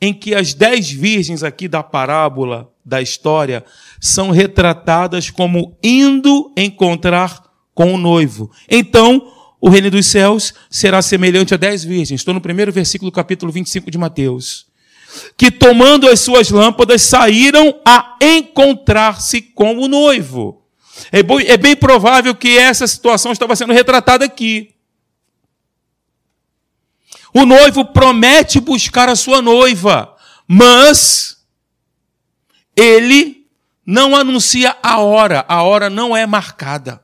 [0.00, 3.64] em que as dez virgens aqui da parábola, da história,
[4.00, 7.42] são retratadas como indo encontrar
[7.74, 8.50] com o noivo.
[8.70, 12.20] Então, o reino dos céus será semelhante a dez virgens.
[12.20, 14.72] Estou no primeiro versículo do capítulo 25 de Mateus
[15.36, 20.62] que tomando as suas lâmpadas saíram a encontrar-se com o noivo.
[21.10, 21.20] É,
[21.52, 24.74] é bem provável que essa situação estava sendo retratada aqui.
[27.32, 30.14] O noivo promete buscar a sua noiva,
[30.46, 31.44] mas
[32.76, 33.44] ele
[33.84, 37.02] não anuncia a hora, a hora não é marcada.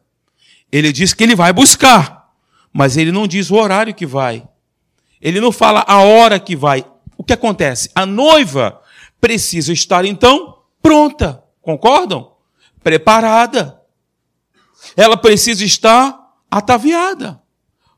[0.70, 2.30] Ele diz que ele vai buscar,
[2.72, 4.46] mas ele não diz o horário que vai.
[5.20, 6.84] Ele não fala a hora que vai,
[7.20, 7.90] o que acontece?
[7.94, 8.80] A noiva
[9.20, 11.44] precisa estar, então, pronta.
[11.60, 12.32] Concordam?
[12.82, 13.78] Preparada.
[14.96, 16.18] Ela precisa estar
[16.50, 17.38] ataviada.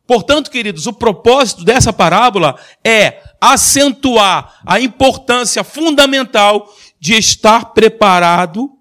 [0.09, 8.73] Portanto, queridos, o propósito dessa parábola é acentuar a importância fundamental de estar preparado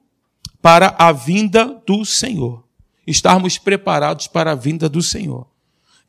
[0.60, 2.64] para a vinda do Senhor.
[3.06, 5.46] Estarmos preparados para a vinda do Senhor.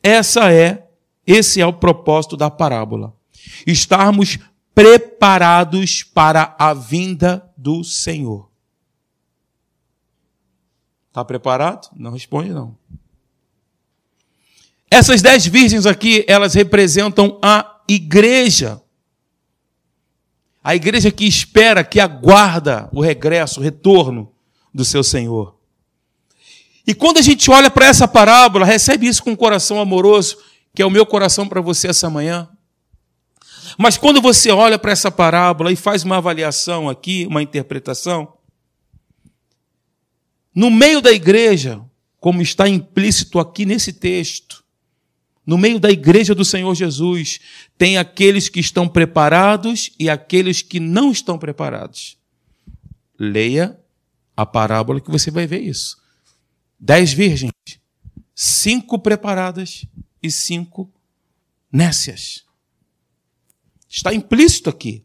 [0.03, 0.87] Essa é,
[1.27, 3.12] esse é o propósito da parábola.
[3.66, 4.38] Estarmos
[4.74, 8.50] preparados para a vinda do Senhor.
[11.09, 11.90] Está preparado?
[11.94, 12.76] Não responde, não.
[14.90, 18.83] Essas dez virgens aqui, elas representam a igreja.
[20.64, 24.33] A igreja que espera, que aguarda o regresso, o retorno
[24.72, 25.57] do seu Senhor.
[26.87, 30.38] E quando a gente olha para essa parábola, recebe isso com um coração amoroso,
[30.74, 32.48] que é o meu coração para você essa manhã.
[33.78, 38.35] Mas quando você olha para essa parábola e faz uma avaliação aqui, uma interpretação,
[40.54, 41.82] no meio da igreja,
[42.20, 44.62] como está implícito aqui nesse texto,
[45.44, 47.40] no meio da igreja do Senhor Jesus,
[47.76, 52.16] tem aqueles que estão preparados e aqueles que não estão preparados.
[53.18, 53.78] Leia
[54.37, 56.00] a parábola que você vai ver isso.
[56.78, 57.52] Dez virgens,
[58.35, 59.85] cinco preparadas
[60.22, 60.92] e cinco
[61.72, 62.44] nécias.
[63.92, 65.05] Está implícito aqui.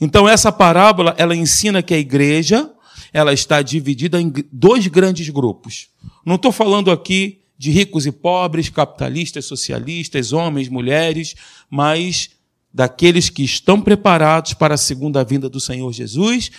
[0.00, 2.68] Então essa parábola, ela ensina que a igreja,
[3.12, 5.88] ela está dividida em dois grandes grupos.
[6.26, 11.36] Não estou falando aqui de ricos e pobres, capitalistas, socialistas, homens, mulheres,
[11.70, 12.30] mas
[12.74, 16.50] daqueles que estão preparados para a segunda vinda do Senhor Jesus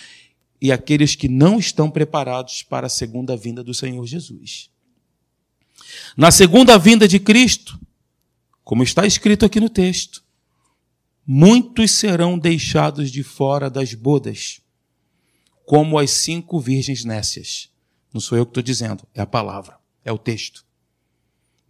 [0.60, 4.70] e aqueles que não estão preparados para a segunda vinda do Senhor Jesus.
[6.16, 7.78] Na segunda vinda de Cristo,
[8.64, 10.22] como está escrito aqui no texto,
[11.26, 14.60] muitos serão deixados de fora das bodas,
[15.64, 17.70] como as cinco virgens nécias.
[18.12, 20.64] Não sou eu que estou dizendo, é a palavra, é o texto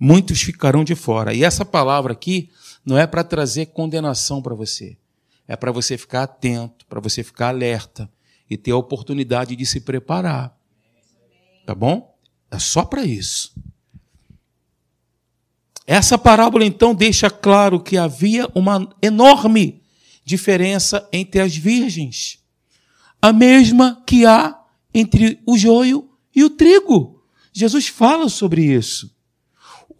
[0.05, 1.33] muitos ficarão de fora.
[1.33, 2.51] E essa palavra aqui
[2.85, 4.99] não é para trazer condenação para você.
[5.47, 8.11] É para você ficar atento, para você ficar alerta
[8.51, 10.59] e ter a oportunidade de se preparar.
[11.65, 12.19] Tá bom?
[12.51, 13.55] É só para isso.
[15.87, 19.83] Essa parábola então deixa claro que havia uma enorme
[20.25, 22.39] diferença entre as virgens,
[23.21, 24.59] a mesma que há
[24.95, 27.23] entre o joio e o trigo.
[27.53, 29.13] Jesus fala sobre isso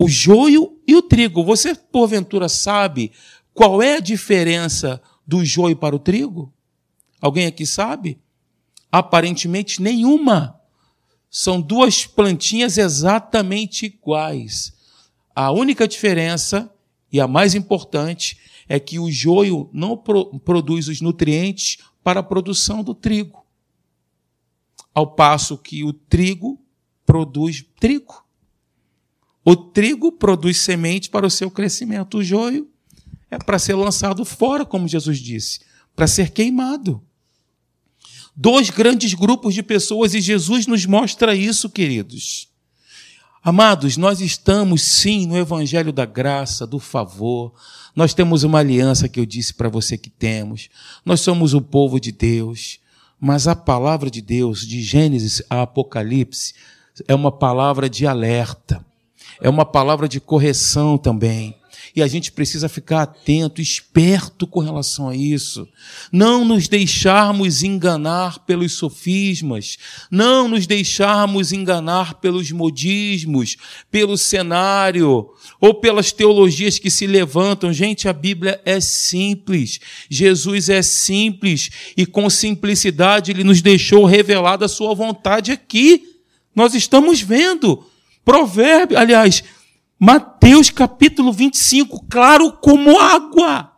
[0.03, 1.45] o joio e o trigo.
[1.45, 3.13] Você, porventura, sabe
[3.55, 6.53] qual é a diferença do joio para o trigo?
[7.21, 8.19] Alguém aqui sabe?
[8.91, 10.61] Aparentemente nenhuma.
[11.31, 14.73] São duas plantinhas exatamente iguais.
[15.35, 16.73] A única diferença,
[17.11, 22.23] e a mais importante, é que o joio não pro produz os nutrientes para a
[22.23, 23.45] produção do trigo,
[24.95, 26.61] ao passo que o trigo
[27.05, 28.25] produz trigo.
[29.45, 32.19] O trigo produz semente para o seu crescimento.
[32.19, 32.69] O joio
[33.31, 35.61] é para ser lançado fora, como Jesus disse,
[35.97, 37.03] para ser queimado.
[38.35, 42.52] Dois grandes grupos de pessoas e Jesus nos mostra isso, queridos.
[43.43, 47.53] Amados, nós estamos sim no evangelho da graça, do favor.
[47.95, 50.69] Nós temos uma aliança que eu disse para você que temos.
[51.05, 52.79] Nós somos o povo de Deus.
[53.21, 56.55] Mas a palavra de Deus, de Gênesis a Apocalipse,
[57.07, 58.85] é uma palavra de alerta
[59.43, 61.57] é uma palavra de correção também.
[61.95, 65.69] E a gente precisa ficar atento, esperto com relação a isso.
[66.11, 69.77] Não nos deixarmos enganar pelos sofismas,
[70.11, 73.57] não nos deixarmos enganar pelos modismos,
[73.91, 75.29] pelo cenário
[75.61, 77.73] ou pelas teologias que se levantam.
[77.73, 79.79] Gente, a Bíblia é simples.
[80.09, 86.05] Jesus é simples e com simplicidade ele nos deixou revelada a sua vontade aqui.
[86.55, 87.87] Nós estamos vendo
[88.25, 89.43] Provérbio, aliás,
[90.05, 93.71] Mateus capítulo 25, claro como água.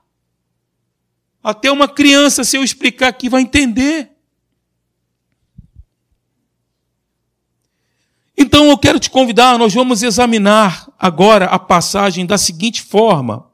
[1.43, 4.11] Até uma criança, se eu explicar aqui, vai entender.
[8.35, 13.51] Então eu quero te convidar, nós vamos examinar agora a passagem da seguinte forma.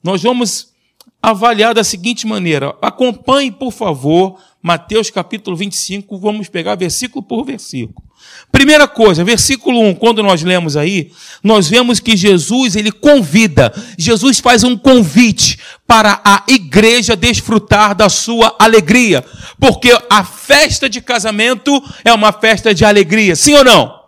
[0.00, 0.72] Nós vamos
[1.20, 2.78] avaliar da seguinte maneira.
[2.80, 8.09] Acompanhe, por favor, Mateus capítulo 25, vamos pegar versículo por versículo.
[8.52, 14.40] Primeira coisa, versículo 1, quando nós lemos aí, nós vemos que Jesus, ele convida, Jesus
[14.40, 19.24] faz um convite para a igreja desfrutar da sua alegria,
[19.58, 24.00] porque a festa de casamento é uma festa de alegria, sim ou não?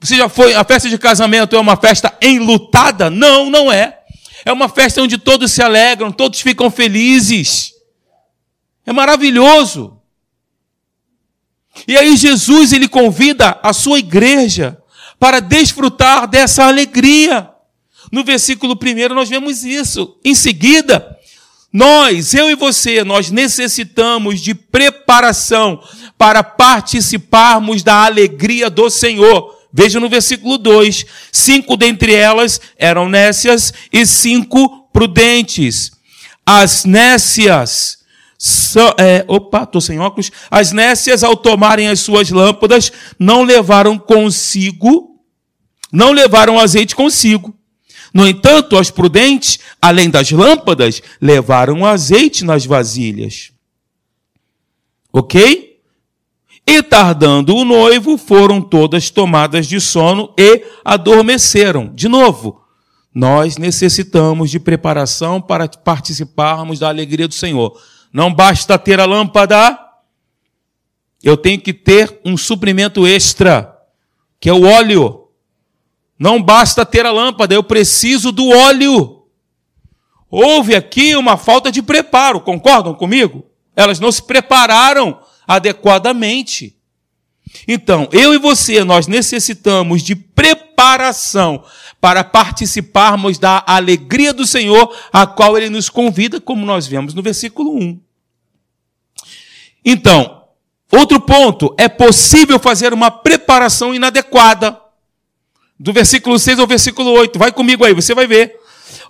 [0.00, 3.10] Você já foi, a festa de casamento é uma festa enlutada?
[3.10, 3.98] Não, não é.
[4.44, 7.72] É uma festa onde todos se alegram, todos ficam felizes.
[8.84, 10.00] É maravilhoso.
[11.86, 14.78] E aí Jesus ele convida a sua igreja
[15.18, 17.50] para desfrutar dessa alegria.
[18.12, 20.16] No versículo 1 nós vemos isso.
[20.24, 21.16] Em seguida,
[21.72, 25.82] nós, eu e você, nós necessitamos de preparação
[26.16, 29.54] para participarmos da alegria do Senhor.
[29.72, 35.92] Veja no versículo 2: cinco dentre elas eram nécias e cinco prudentes.
[36.46, 37.98] As nécias
[38.98, 40.30] é, opa, estou sem óculos.
[40.50, 45.20] As nécias, ao tomarem as suas lâmpadas, não levaram consigo,
[45.92, 47.54] não levaram azeite consigo.
[48.12, 53.52] No entanto, as prudentes, além das lâmpadas, levaram azeite nas vasilhas.
[55.12, 55.80] Ok?
[56.66, 61.92] E tardando o noivo, foram todas tomadas de sono e adormeceram.
[61.94, 62.60] De novo,
[63.14, 67.80] nós necessitamos de preparação para participarmos da alegria do Senhor.
[68.12, 69.78] Não basta ter a lâmpada,
[71.22, 73.76] eu tenho que ter um suprimento extra,
[74.38, 75.28] que é o óleo.
[76.18, 79.24] Não basta ter a lâmpada, eu preciso do óleo.
[80.30, 83.44] Houve aqui uma falta de preparo, concordam comigo?
[83.74, 86.76] Elas não se prepararam adequadamente.
[87.66, 91.64] Então, eu e você, nós necessitamos de preparação
[92.00, 97.22] para participarmos da alegria do Senhor, a qual ele nos convida, como nós vemos no
[97.22, 98.00] versículo 1.
[99.84, 100.44] Então,
[100.92, 104.80] outro ponto, é possível fazer uma preparação inadequada.
[105.78, 107.38] Do versículo 6 ao versículo 8.
[107.38, 108.56] Vai comigo aí, você vai ver.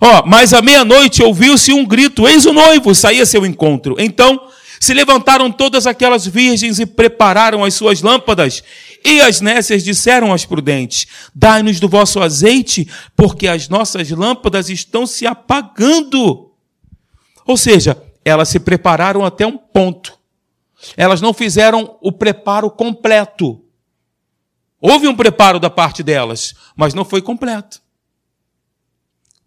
[0.01, 3.95] Ó, mas à meia-noite ouviu-se um grito: Eis o noivo, saía seu encontro.
[3.97, 8.63] Então se levantaram todas aquelas virgens e prepararam as suas lâmpadas.
[9.03, 15.05] E as nécias disseram às prudentes: Dai-nos do vosso azeite, porque as nossas lâmpadas estão
[15.05, 16.51] se apagando.
[17.45, 20.17] Ou seja, elas se prepararam até um ponto.
[20.95, 23.63] Elas não fizeram o preparo completo.
[24.79, 27.81] Houve um preparo da parte delas, mas não foi completo.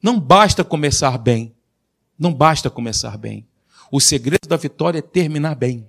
[0.03, 1.55] Não basta começar bem.
[2.19, 3.47] Não basta começar bem.
[3.91, 5.87] O segredo da vitória é terminar bem.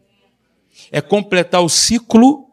[0.91, 2.47] É completar o ciclo,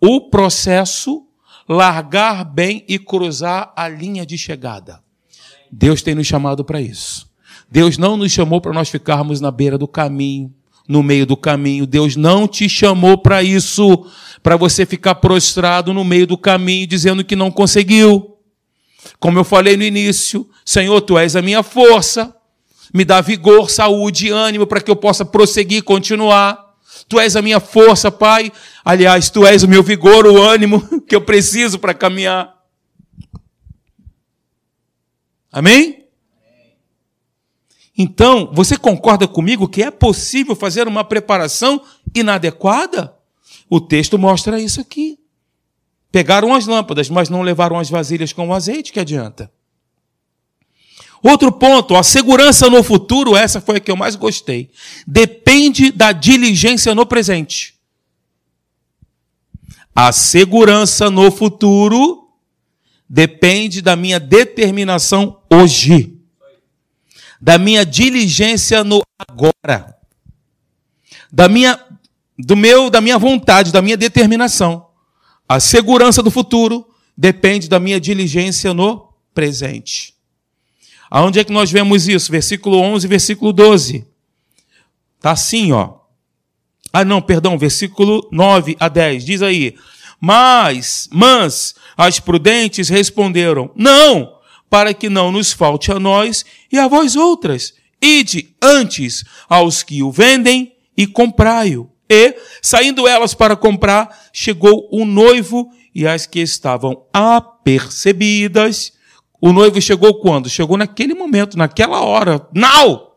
[0.00, 1.26] o processo,
[1.68, 5.00] largar bem e cruzar a linha de chegada.
[5.70, 7.28] Deus tem nos chamado para isso.
[7.70, 10.52] Deus não nos chamou para nós ficarmos na beira do caminho,
[10.88, 11.86] no meio do caminho.
[11.86, 14.06] Deus não te chamou para isso,
[14.42, 18.38] para você ficar prostrado no meio do caminho dizendo que não conseguiu.
[19.20, 22.34] Como eu falei no início, Senhor, tu és a minha força,
[22.92, 26.74] me dá vigor, saúde, ânimo para que eu possa prosseguir, continuar.
[27.08, 28.52] Tu és a minha força, Pai.
[28.84, 32.54] Aliás, tu és o meu vigor, o ânimo que eu preciso para caminhar.
[35.50, 36.04] Amém?
[37.96, 41.82] Então, você concorda comigo que é possível fazer uma preparação
[42.14, 43.14] inadequada?
[43.68, 45.18] O texto mostra isso aqui.
[46.10, 49.50] Pegaram as lâmpadas, mas não levaram as vasilhas com o azeite, que adianta?
[51.22, 54.70] Outro ponto, a segurança no futuro, essa foi a que eu mais gostei.
[55.06, 57.74] Depende da diligência no presente.
[59.94, 62.28] A segurança no futuro
[63.08, 66.18] depende da minha determinação hoje
[67.40, 69.96] da minha diligência no agora,
[71.30, 71.78] da minha,
[72.38, 74.88] do meu, da minha vontade, da minha determinação.
[75.48, 80.14] A segurança do futuro depende da minha diligência no presente.
[81.10, 82.30] Aonde é que nós vemos isso?
[82.30, 84.06] Versículo 11, versículo 12.
[85.20, 85.98] Tá assim, ó.
[86.92, 89.24] Ah, não, perdão, versículo 9 a 10.
[89.24, 89.74] Diz aí:
[90.20, 94.38] Mas, mas, as prudentes responderam: Não,
[94.70, 97.74] para que não nos falte a nós e a vós outras.
[98.00, 101.90] Ide antes aos que o vendem e comprai-o.
[102.08, 108.92] E, saindo elas para comprar, chegou o noivo e as que estavam apercebidas.
[109.40, 110.48] O noivo chegou quando?
[110.48, 112.46] Chegou naquele momento, naquela hora.
[112.52, 113.16] Now!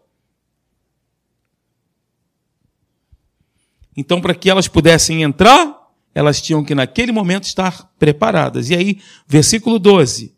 [3.95, 8.69] Então, para que elas pudessem entrar, elas tinham que, naquele momento, estar preparadas.
[8.69, 10.34] E aí, versículo 12.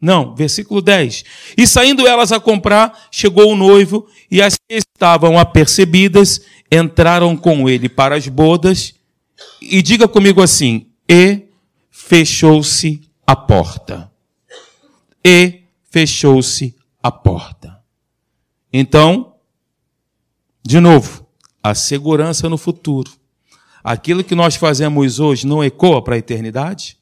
[0.00, 1.24] Não, versículo 10.
[1.56, 7.68] E saindo elas a comprar, chegou o noivo, e as que estavam apercebidas entraram com
[7.68, 8.94] ele para as bodas.
[9.60, 11.48] E diga comigo assim: e
[11.90, 14.10] fechou-se a porta.
[15.24, 17.78] E fechou-se a porta.
[18.72, 19.34] Então,
[20.62, 21.26] de novo,
[21.62, 23.10] a segurança no futuro.
[23.82, 26.98] Aquilo que nós fazemos hoje não ecoa para a eternidade?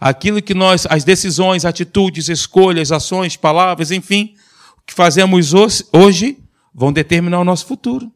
[0.00, 4.34] aquilo que nós, as decisões, atitudes, escolhas, ações, palavras, enfim,
[4.78, 5.52] o que fazemos
[5.92, 6.38] hoje
[6.74, 8.10] vão determinar o nosso futuro.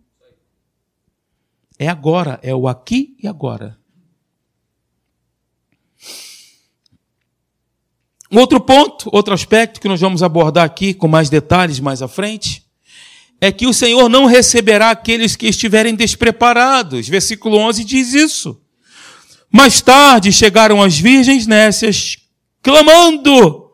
[1.79, 3.79] É agora, é o aqui e agora.
[8.31, 12.65] Outro ponto, outro aspecto que nós vamos abordar aqui com mais detalhes mais à frente,
[13.41, 17.09] é que o Senhor não receberá aqueles que estiverem despreparados.
[17.09, 18.61] Versículo 11 diz isso.
[19.51, 22.17] Mais tarde chegaram as virgens nécias,
[22.63, 23.71] clamando: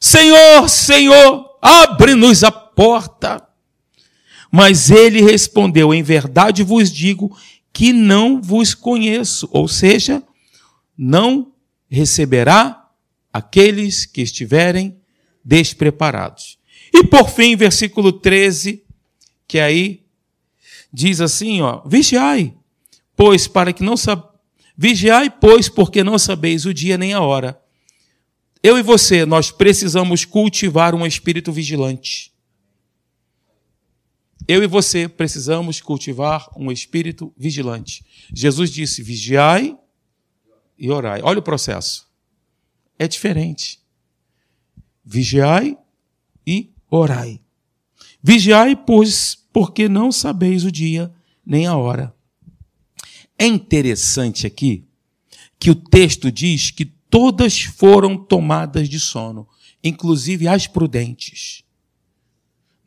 [0.00, 3.46] Senhor, Senhor, abre-nos a porta.
[4.50, 7.36] Mas ele respondeu: Em verdade vos digo
[7.72, 9.48] que não vos conheço.
[9.52, 10.22] Ou seja,
[10.96, 11.52] não
[11.90, 12.81] receberá
[13.32, 15.00] aqueles que estiverem
[15.44, 16.58] despreparados.
[16.92, 18.84] E por fim, versículo 13,
[19.48, 20.04] que aí
[20.92, 22.54] diz assim, ó: Vigiai,
[23.16, 24.22] pois para que não sab...
[24.76, 27.60] Vigiai, pois, porque não sabeis o dia nem a hora.
[28.62, 32.32] Eu e você, nós precisamos cultivar um espírito vigilante.
[34.46, 38.04] Eu e você precisamos cultivar um espírito vigilante.
[38.32, 39.76] Jesus disse: vigiai
[40.78, 41.20] e orai.
[41.22, 42.11] Olha o processo.
[42.98, 43.80] É diferente.
[45.04, 45.76] Vigiai
[46.46, 47.40] e orai.
[48.22, 51.12] Vigiai, pois, porque não sabeis o dia
[51.44, 52.14] nem a hora.
[53.38, 54.86] É interessante aqui
[55.58, 59.48] que o texto diz que todas foram tomadas de sono,
[59.82, 61.64] inclusive as prudentes.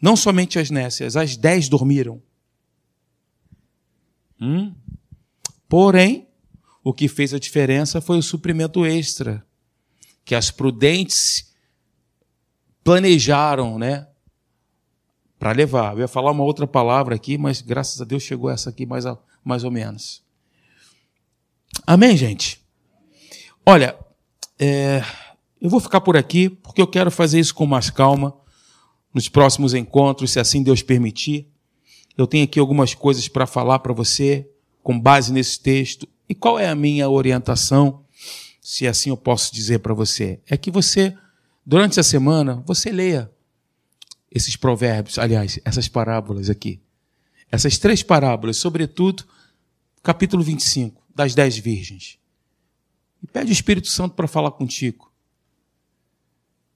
[0.01, 2.21] Não somente as nécias, as dez dormiram.
[4.39, 4.73] Hum?
[5.67, 6.27] Porém,
[6.83, 9.45] o que fez a diferença foi o suprimento extra,
[10.25, 11.53] que as prudentes
[12.83, 14.07] planejaram, né?
[15.37, 15.93] Para levar.
[15.93, 19.05] Eu ia falar uma outra palavra aqui, mas graças a Deus chegou essa aqui mais,
[19.43, 20.23] mais ou menos.
[21.85, 22.59] Amém, gente?
[23.65, 23.95] Olha,
[24.57, 25.03] é,
[25.61, 28.35] eu vou ficar por aqui, porque eu quero fazer isso com mais calma
[29.13, 31.47] nos próximos encontros, se assim Deus permitir.
[32.17, 34.49] Eu tenho aqui algumas coisas para falar para você,
[34.81, 36.07] com base nesse texto.
[36.29, 38.04] E qual é a minha orientação,
[38.65, 40.39] se assim eu posso dizer para você?
[40.47, 41.15] É que você,
[41.63, 43.31] durante a semana, você leia
[44.31, 46.81] esses provérbios, aliás, essas parábolas aqui.
[47.51, 49.23] Essas três parábolas, sobretudo,
[50.01, 52.17] capítulo 25, das dez virgens.
[53.21, 55.11] E pede o Espírito Santo para falar contigo.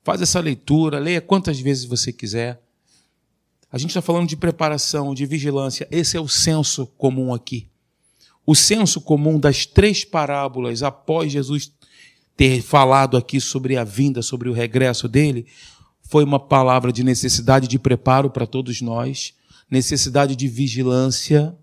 [0.04, 2.62] Faz essa leitura, leia quantas vezes você quiser.
[3.72, 5.88] A gente está falando de preparação, de vigilância.
[5.90, 7.68] Esse é o senso comum aqui.
[8.50, 11.72] O senso comum das três parábolas após Jesus
[12.36, 15.46] ter falado aqui sobre a vinda, sobre o regresso dele,
[16.02, 19.36] foi uma palavra de necessidade de preparo para todos nós,
[19.70, 21.56] necessidade de vigilância,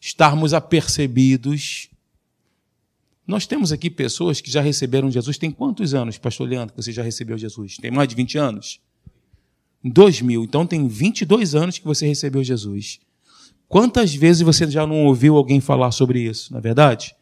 [0.00, 1.88] estarmos apercebidos.
[3.26, 5.36] Nós temos aqui pessoas que já receberam Jesus.
[5.36, 7.76] Tem quantos anos, pastor Leandro, que você já recebeu Jesus?
[7.78, 8.80] Tem mais de 20 anos?
[9.82, 10.44] Em 2000.
[10.44, 13.00] Então tem 22 anos que você recebeu Jesus.
[13.72, 17.16] Quantas vezes você já não ouviu alguém falar sobre isso, na é verdade?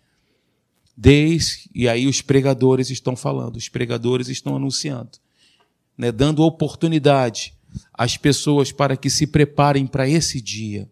[0.96, 5.12] Desde, e aí os pregadores estão falando, os pregadores estão anunciando,
[5.96, 7.54] né, dando oportunidade
[7.94, 10.90] às pessoas para que se preparem para esse dia.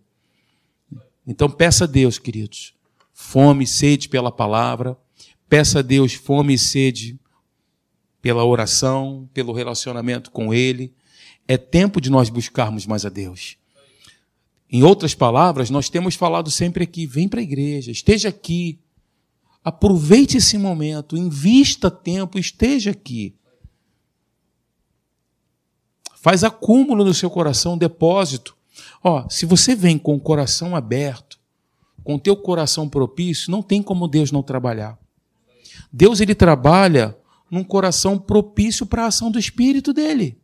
[1.27, 2.73] Então peça a Deus, queridos,
[3.13, 4.97] fome e sede pela palavra,
[5.49, 7.19] peça a Deus fome e sede
[8.23, 10.95] pela oração, pelo relacionamento com Ele.
[11.49, 13.59] É tempo de nós buscarmos mais a Deus.
[14.71, 18.79] Em outras palavras, nós temos falado sempre aqui: vem para a igreja, esteja aqui,
[19.65, 23.35] aproveite esse momento, invista tempo, esteja aqui.
[26.17, 28.57] Faz acúmulo no seu coração, depósito.
[29.03, 31.39] Ó, se você vem com o coração aberto,
[32.05, 34.99] com o teu coração propício, não tem como Deus não trabalhar.
[35.93, 37.17] Deus ele trabalha
[37.51, 40.38] num coração propício para a ação do Espírito dele.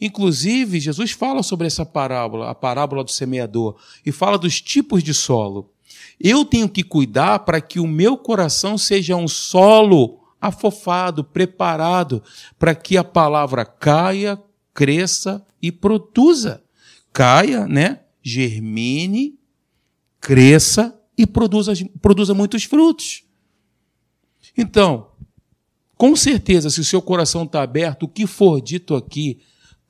[0.00, 5.14] Inclusive, Jesus fala sobre essa parábola, a parábola do semeador, e fala dos tipos de
[5.14, 5.72] solo.
[6.20, 12.22] Eu tenho que cuidar para que o meu coração seja um solo afofado, preparado,
[12.58, 14.40] para que a palavra caia,
[14.74, 16.62] cresça e produza.
[17.12, 18.00] Caia, né?
[18.22, 19.38] Germine,
[20.20, 23.24] cresça e produza, produza muitos frutos.
[24.56, 25.08] Então,
[25.96, 29.40] com certeza, se o seu coração está aberto, o que for dito aqui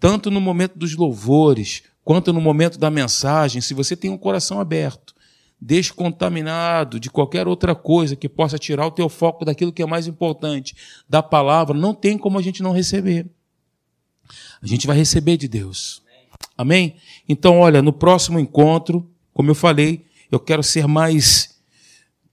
[0.01, 4.61] tanto no momento dos louvores, quanto no momento da mensagem, se você tem um coração
[4.61, 5.15] aberto,
[5.61, 10.07] descontaminado de qualquer outra coisa que possa tirar o teu foco daquilo que é mais
[10.07, 10.77] importante,
[11.09, 13.27] da palavra, não tem como a gente não receber.
[14.63, 16.03] A gente vai receber de Deus.
[16.57, 16.97] Amém?
[17.29, 21.59] Então, olha, no próximo encontro, como eu falei, eu quero ser mais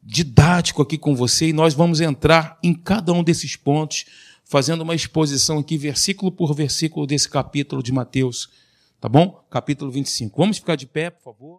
[0.03, 4.05] didático aqui com você e nós vamos entrar em cada um desses pontos
[4.45, 8.49] fazendo uma exposição aqui, versículo por versículo, desse capítulo de Mateus.
[9.01, 9.43] Tá bom?
[9.49, 10.37] Capítulo 25.
[10.37, 11.53] Vamos ficar de pé, por favor.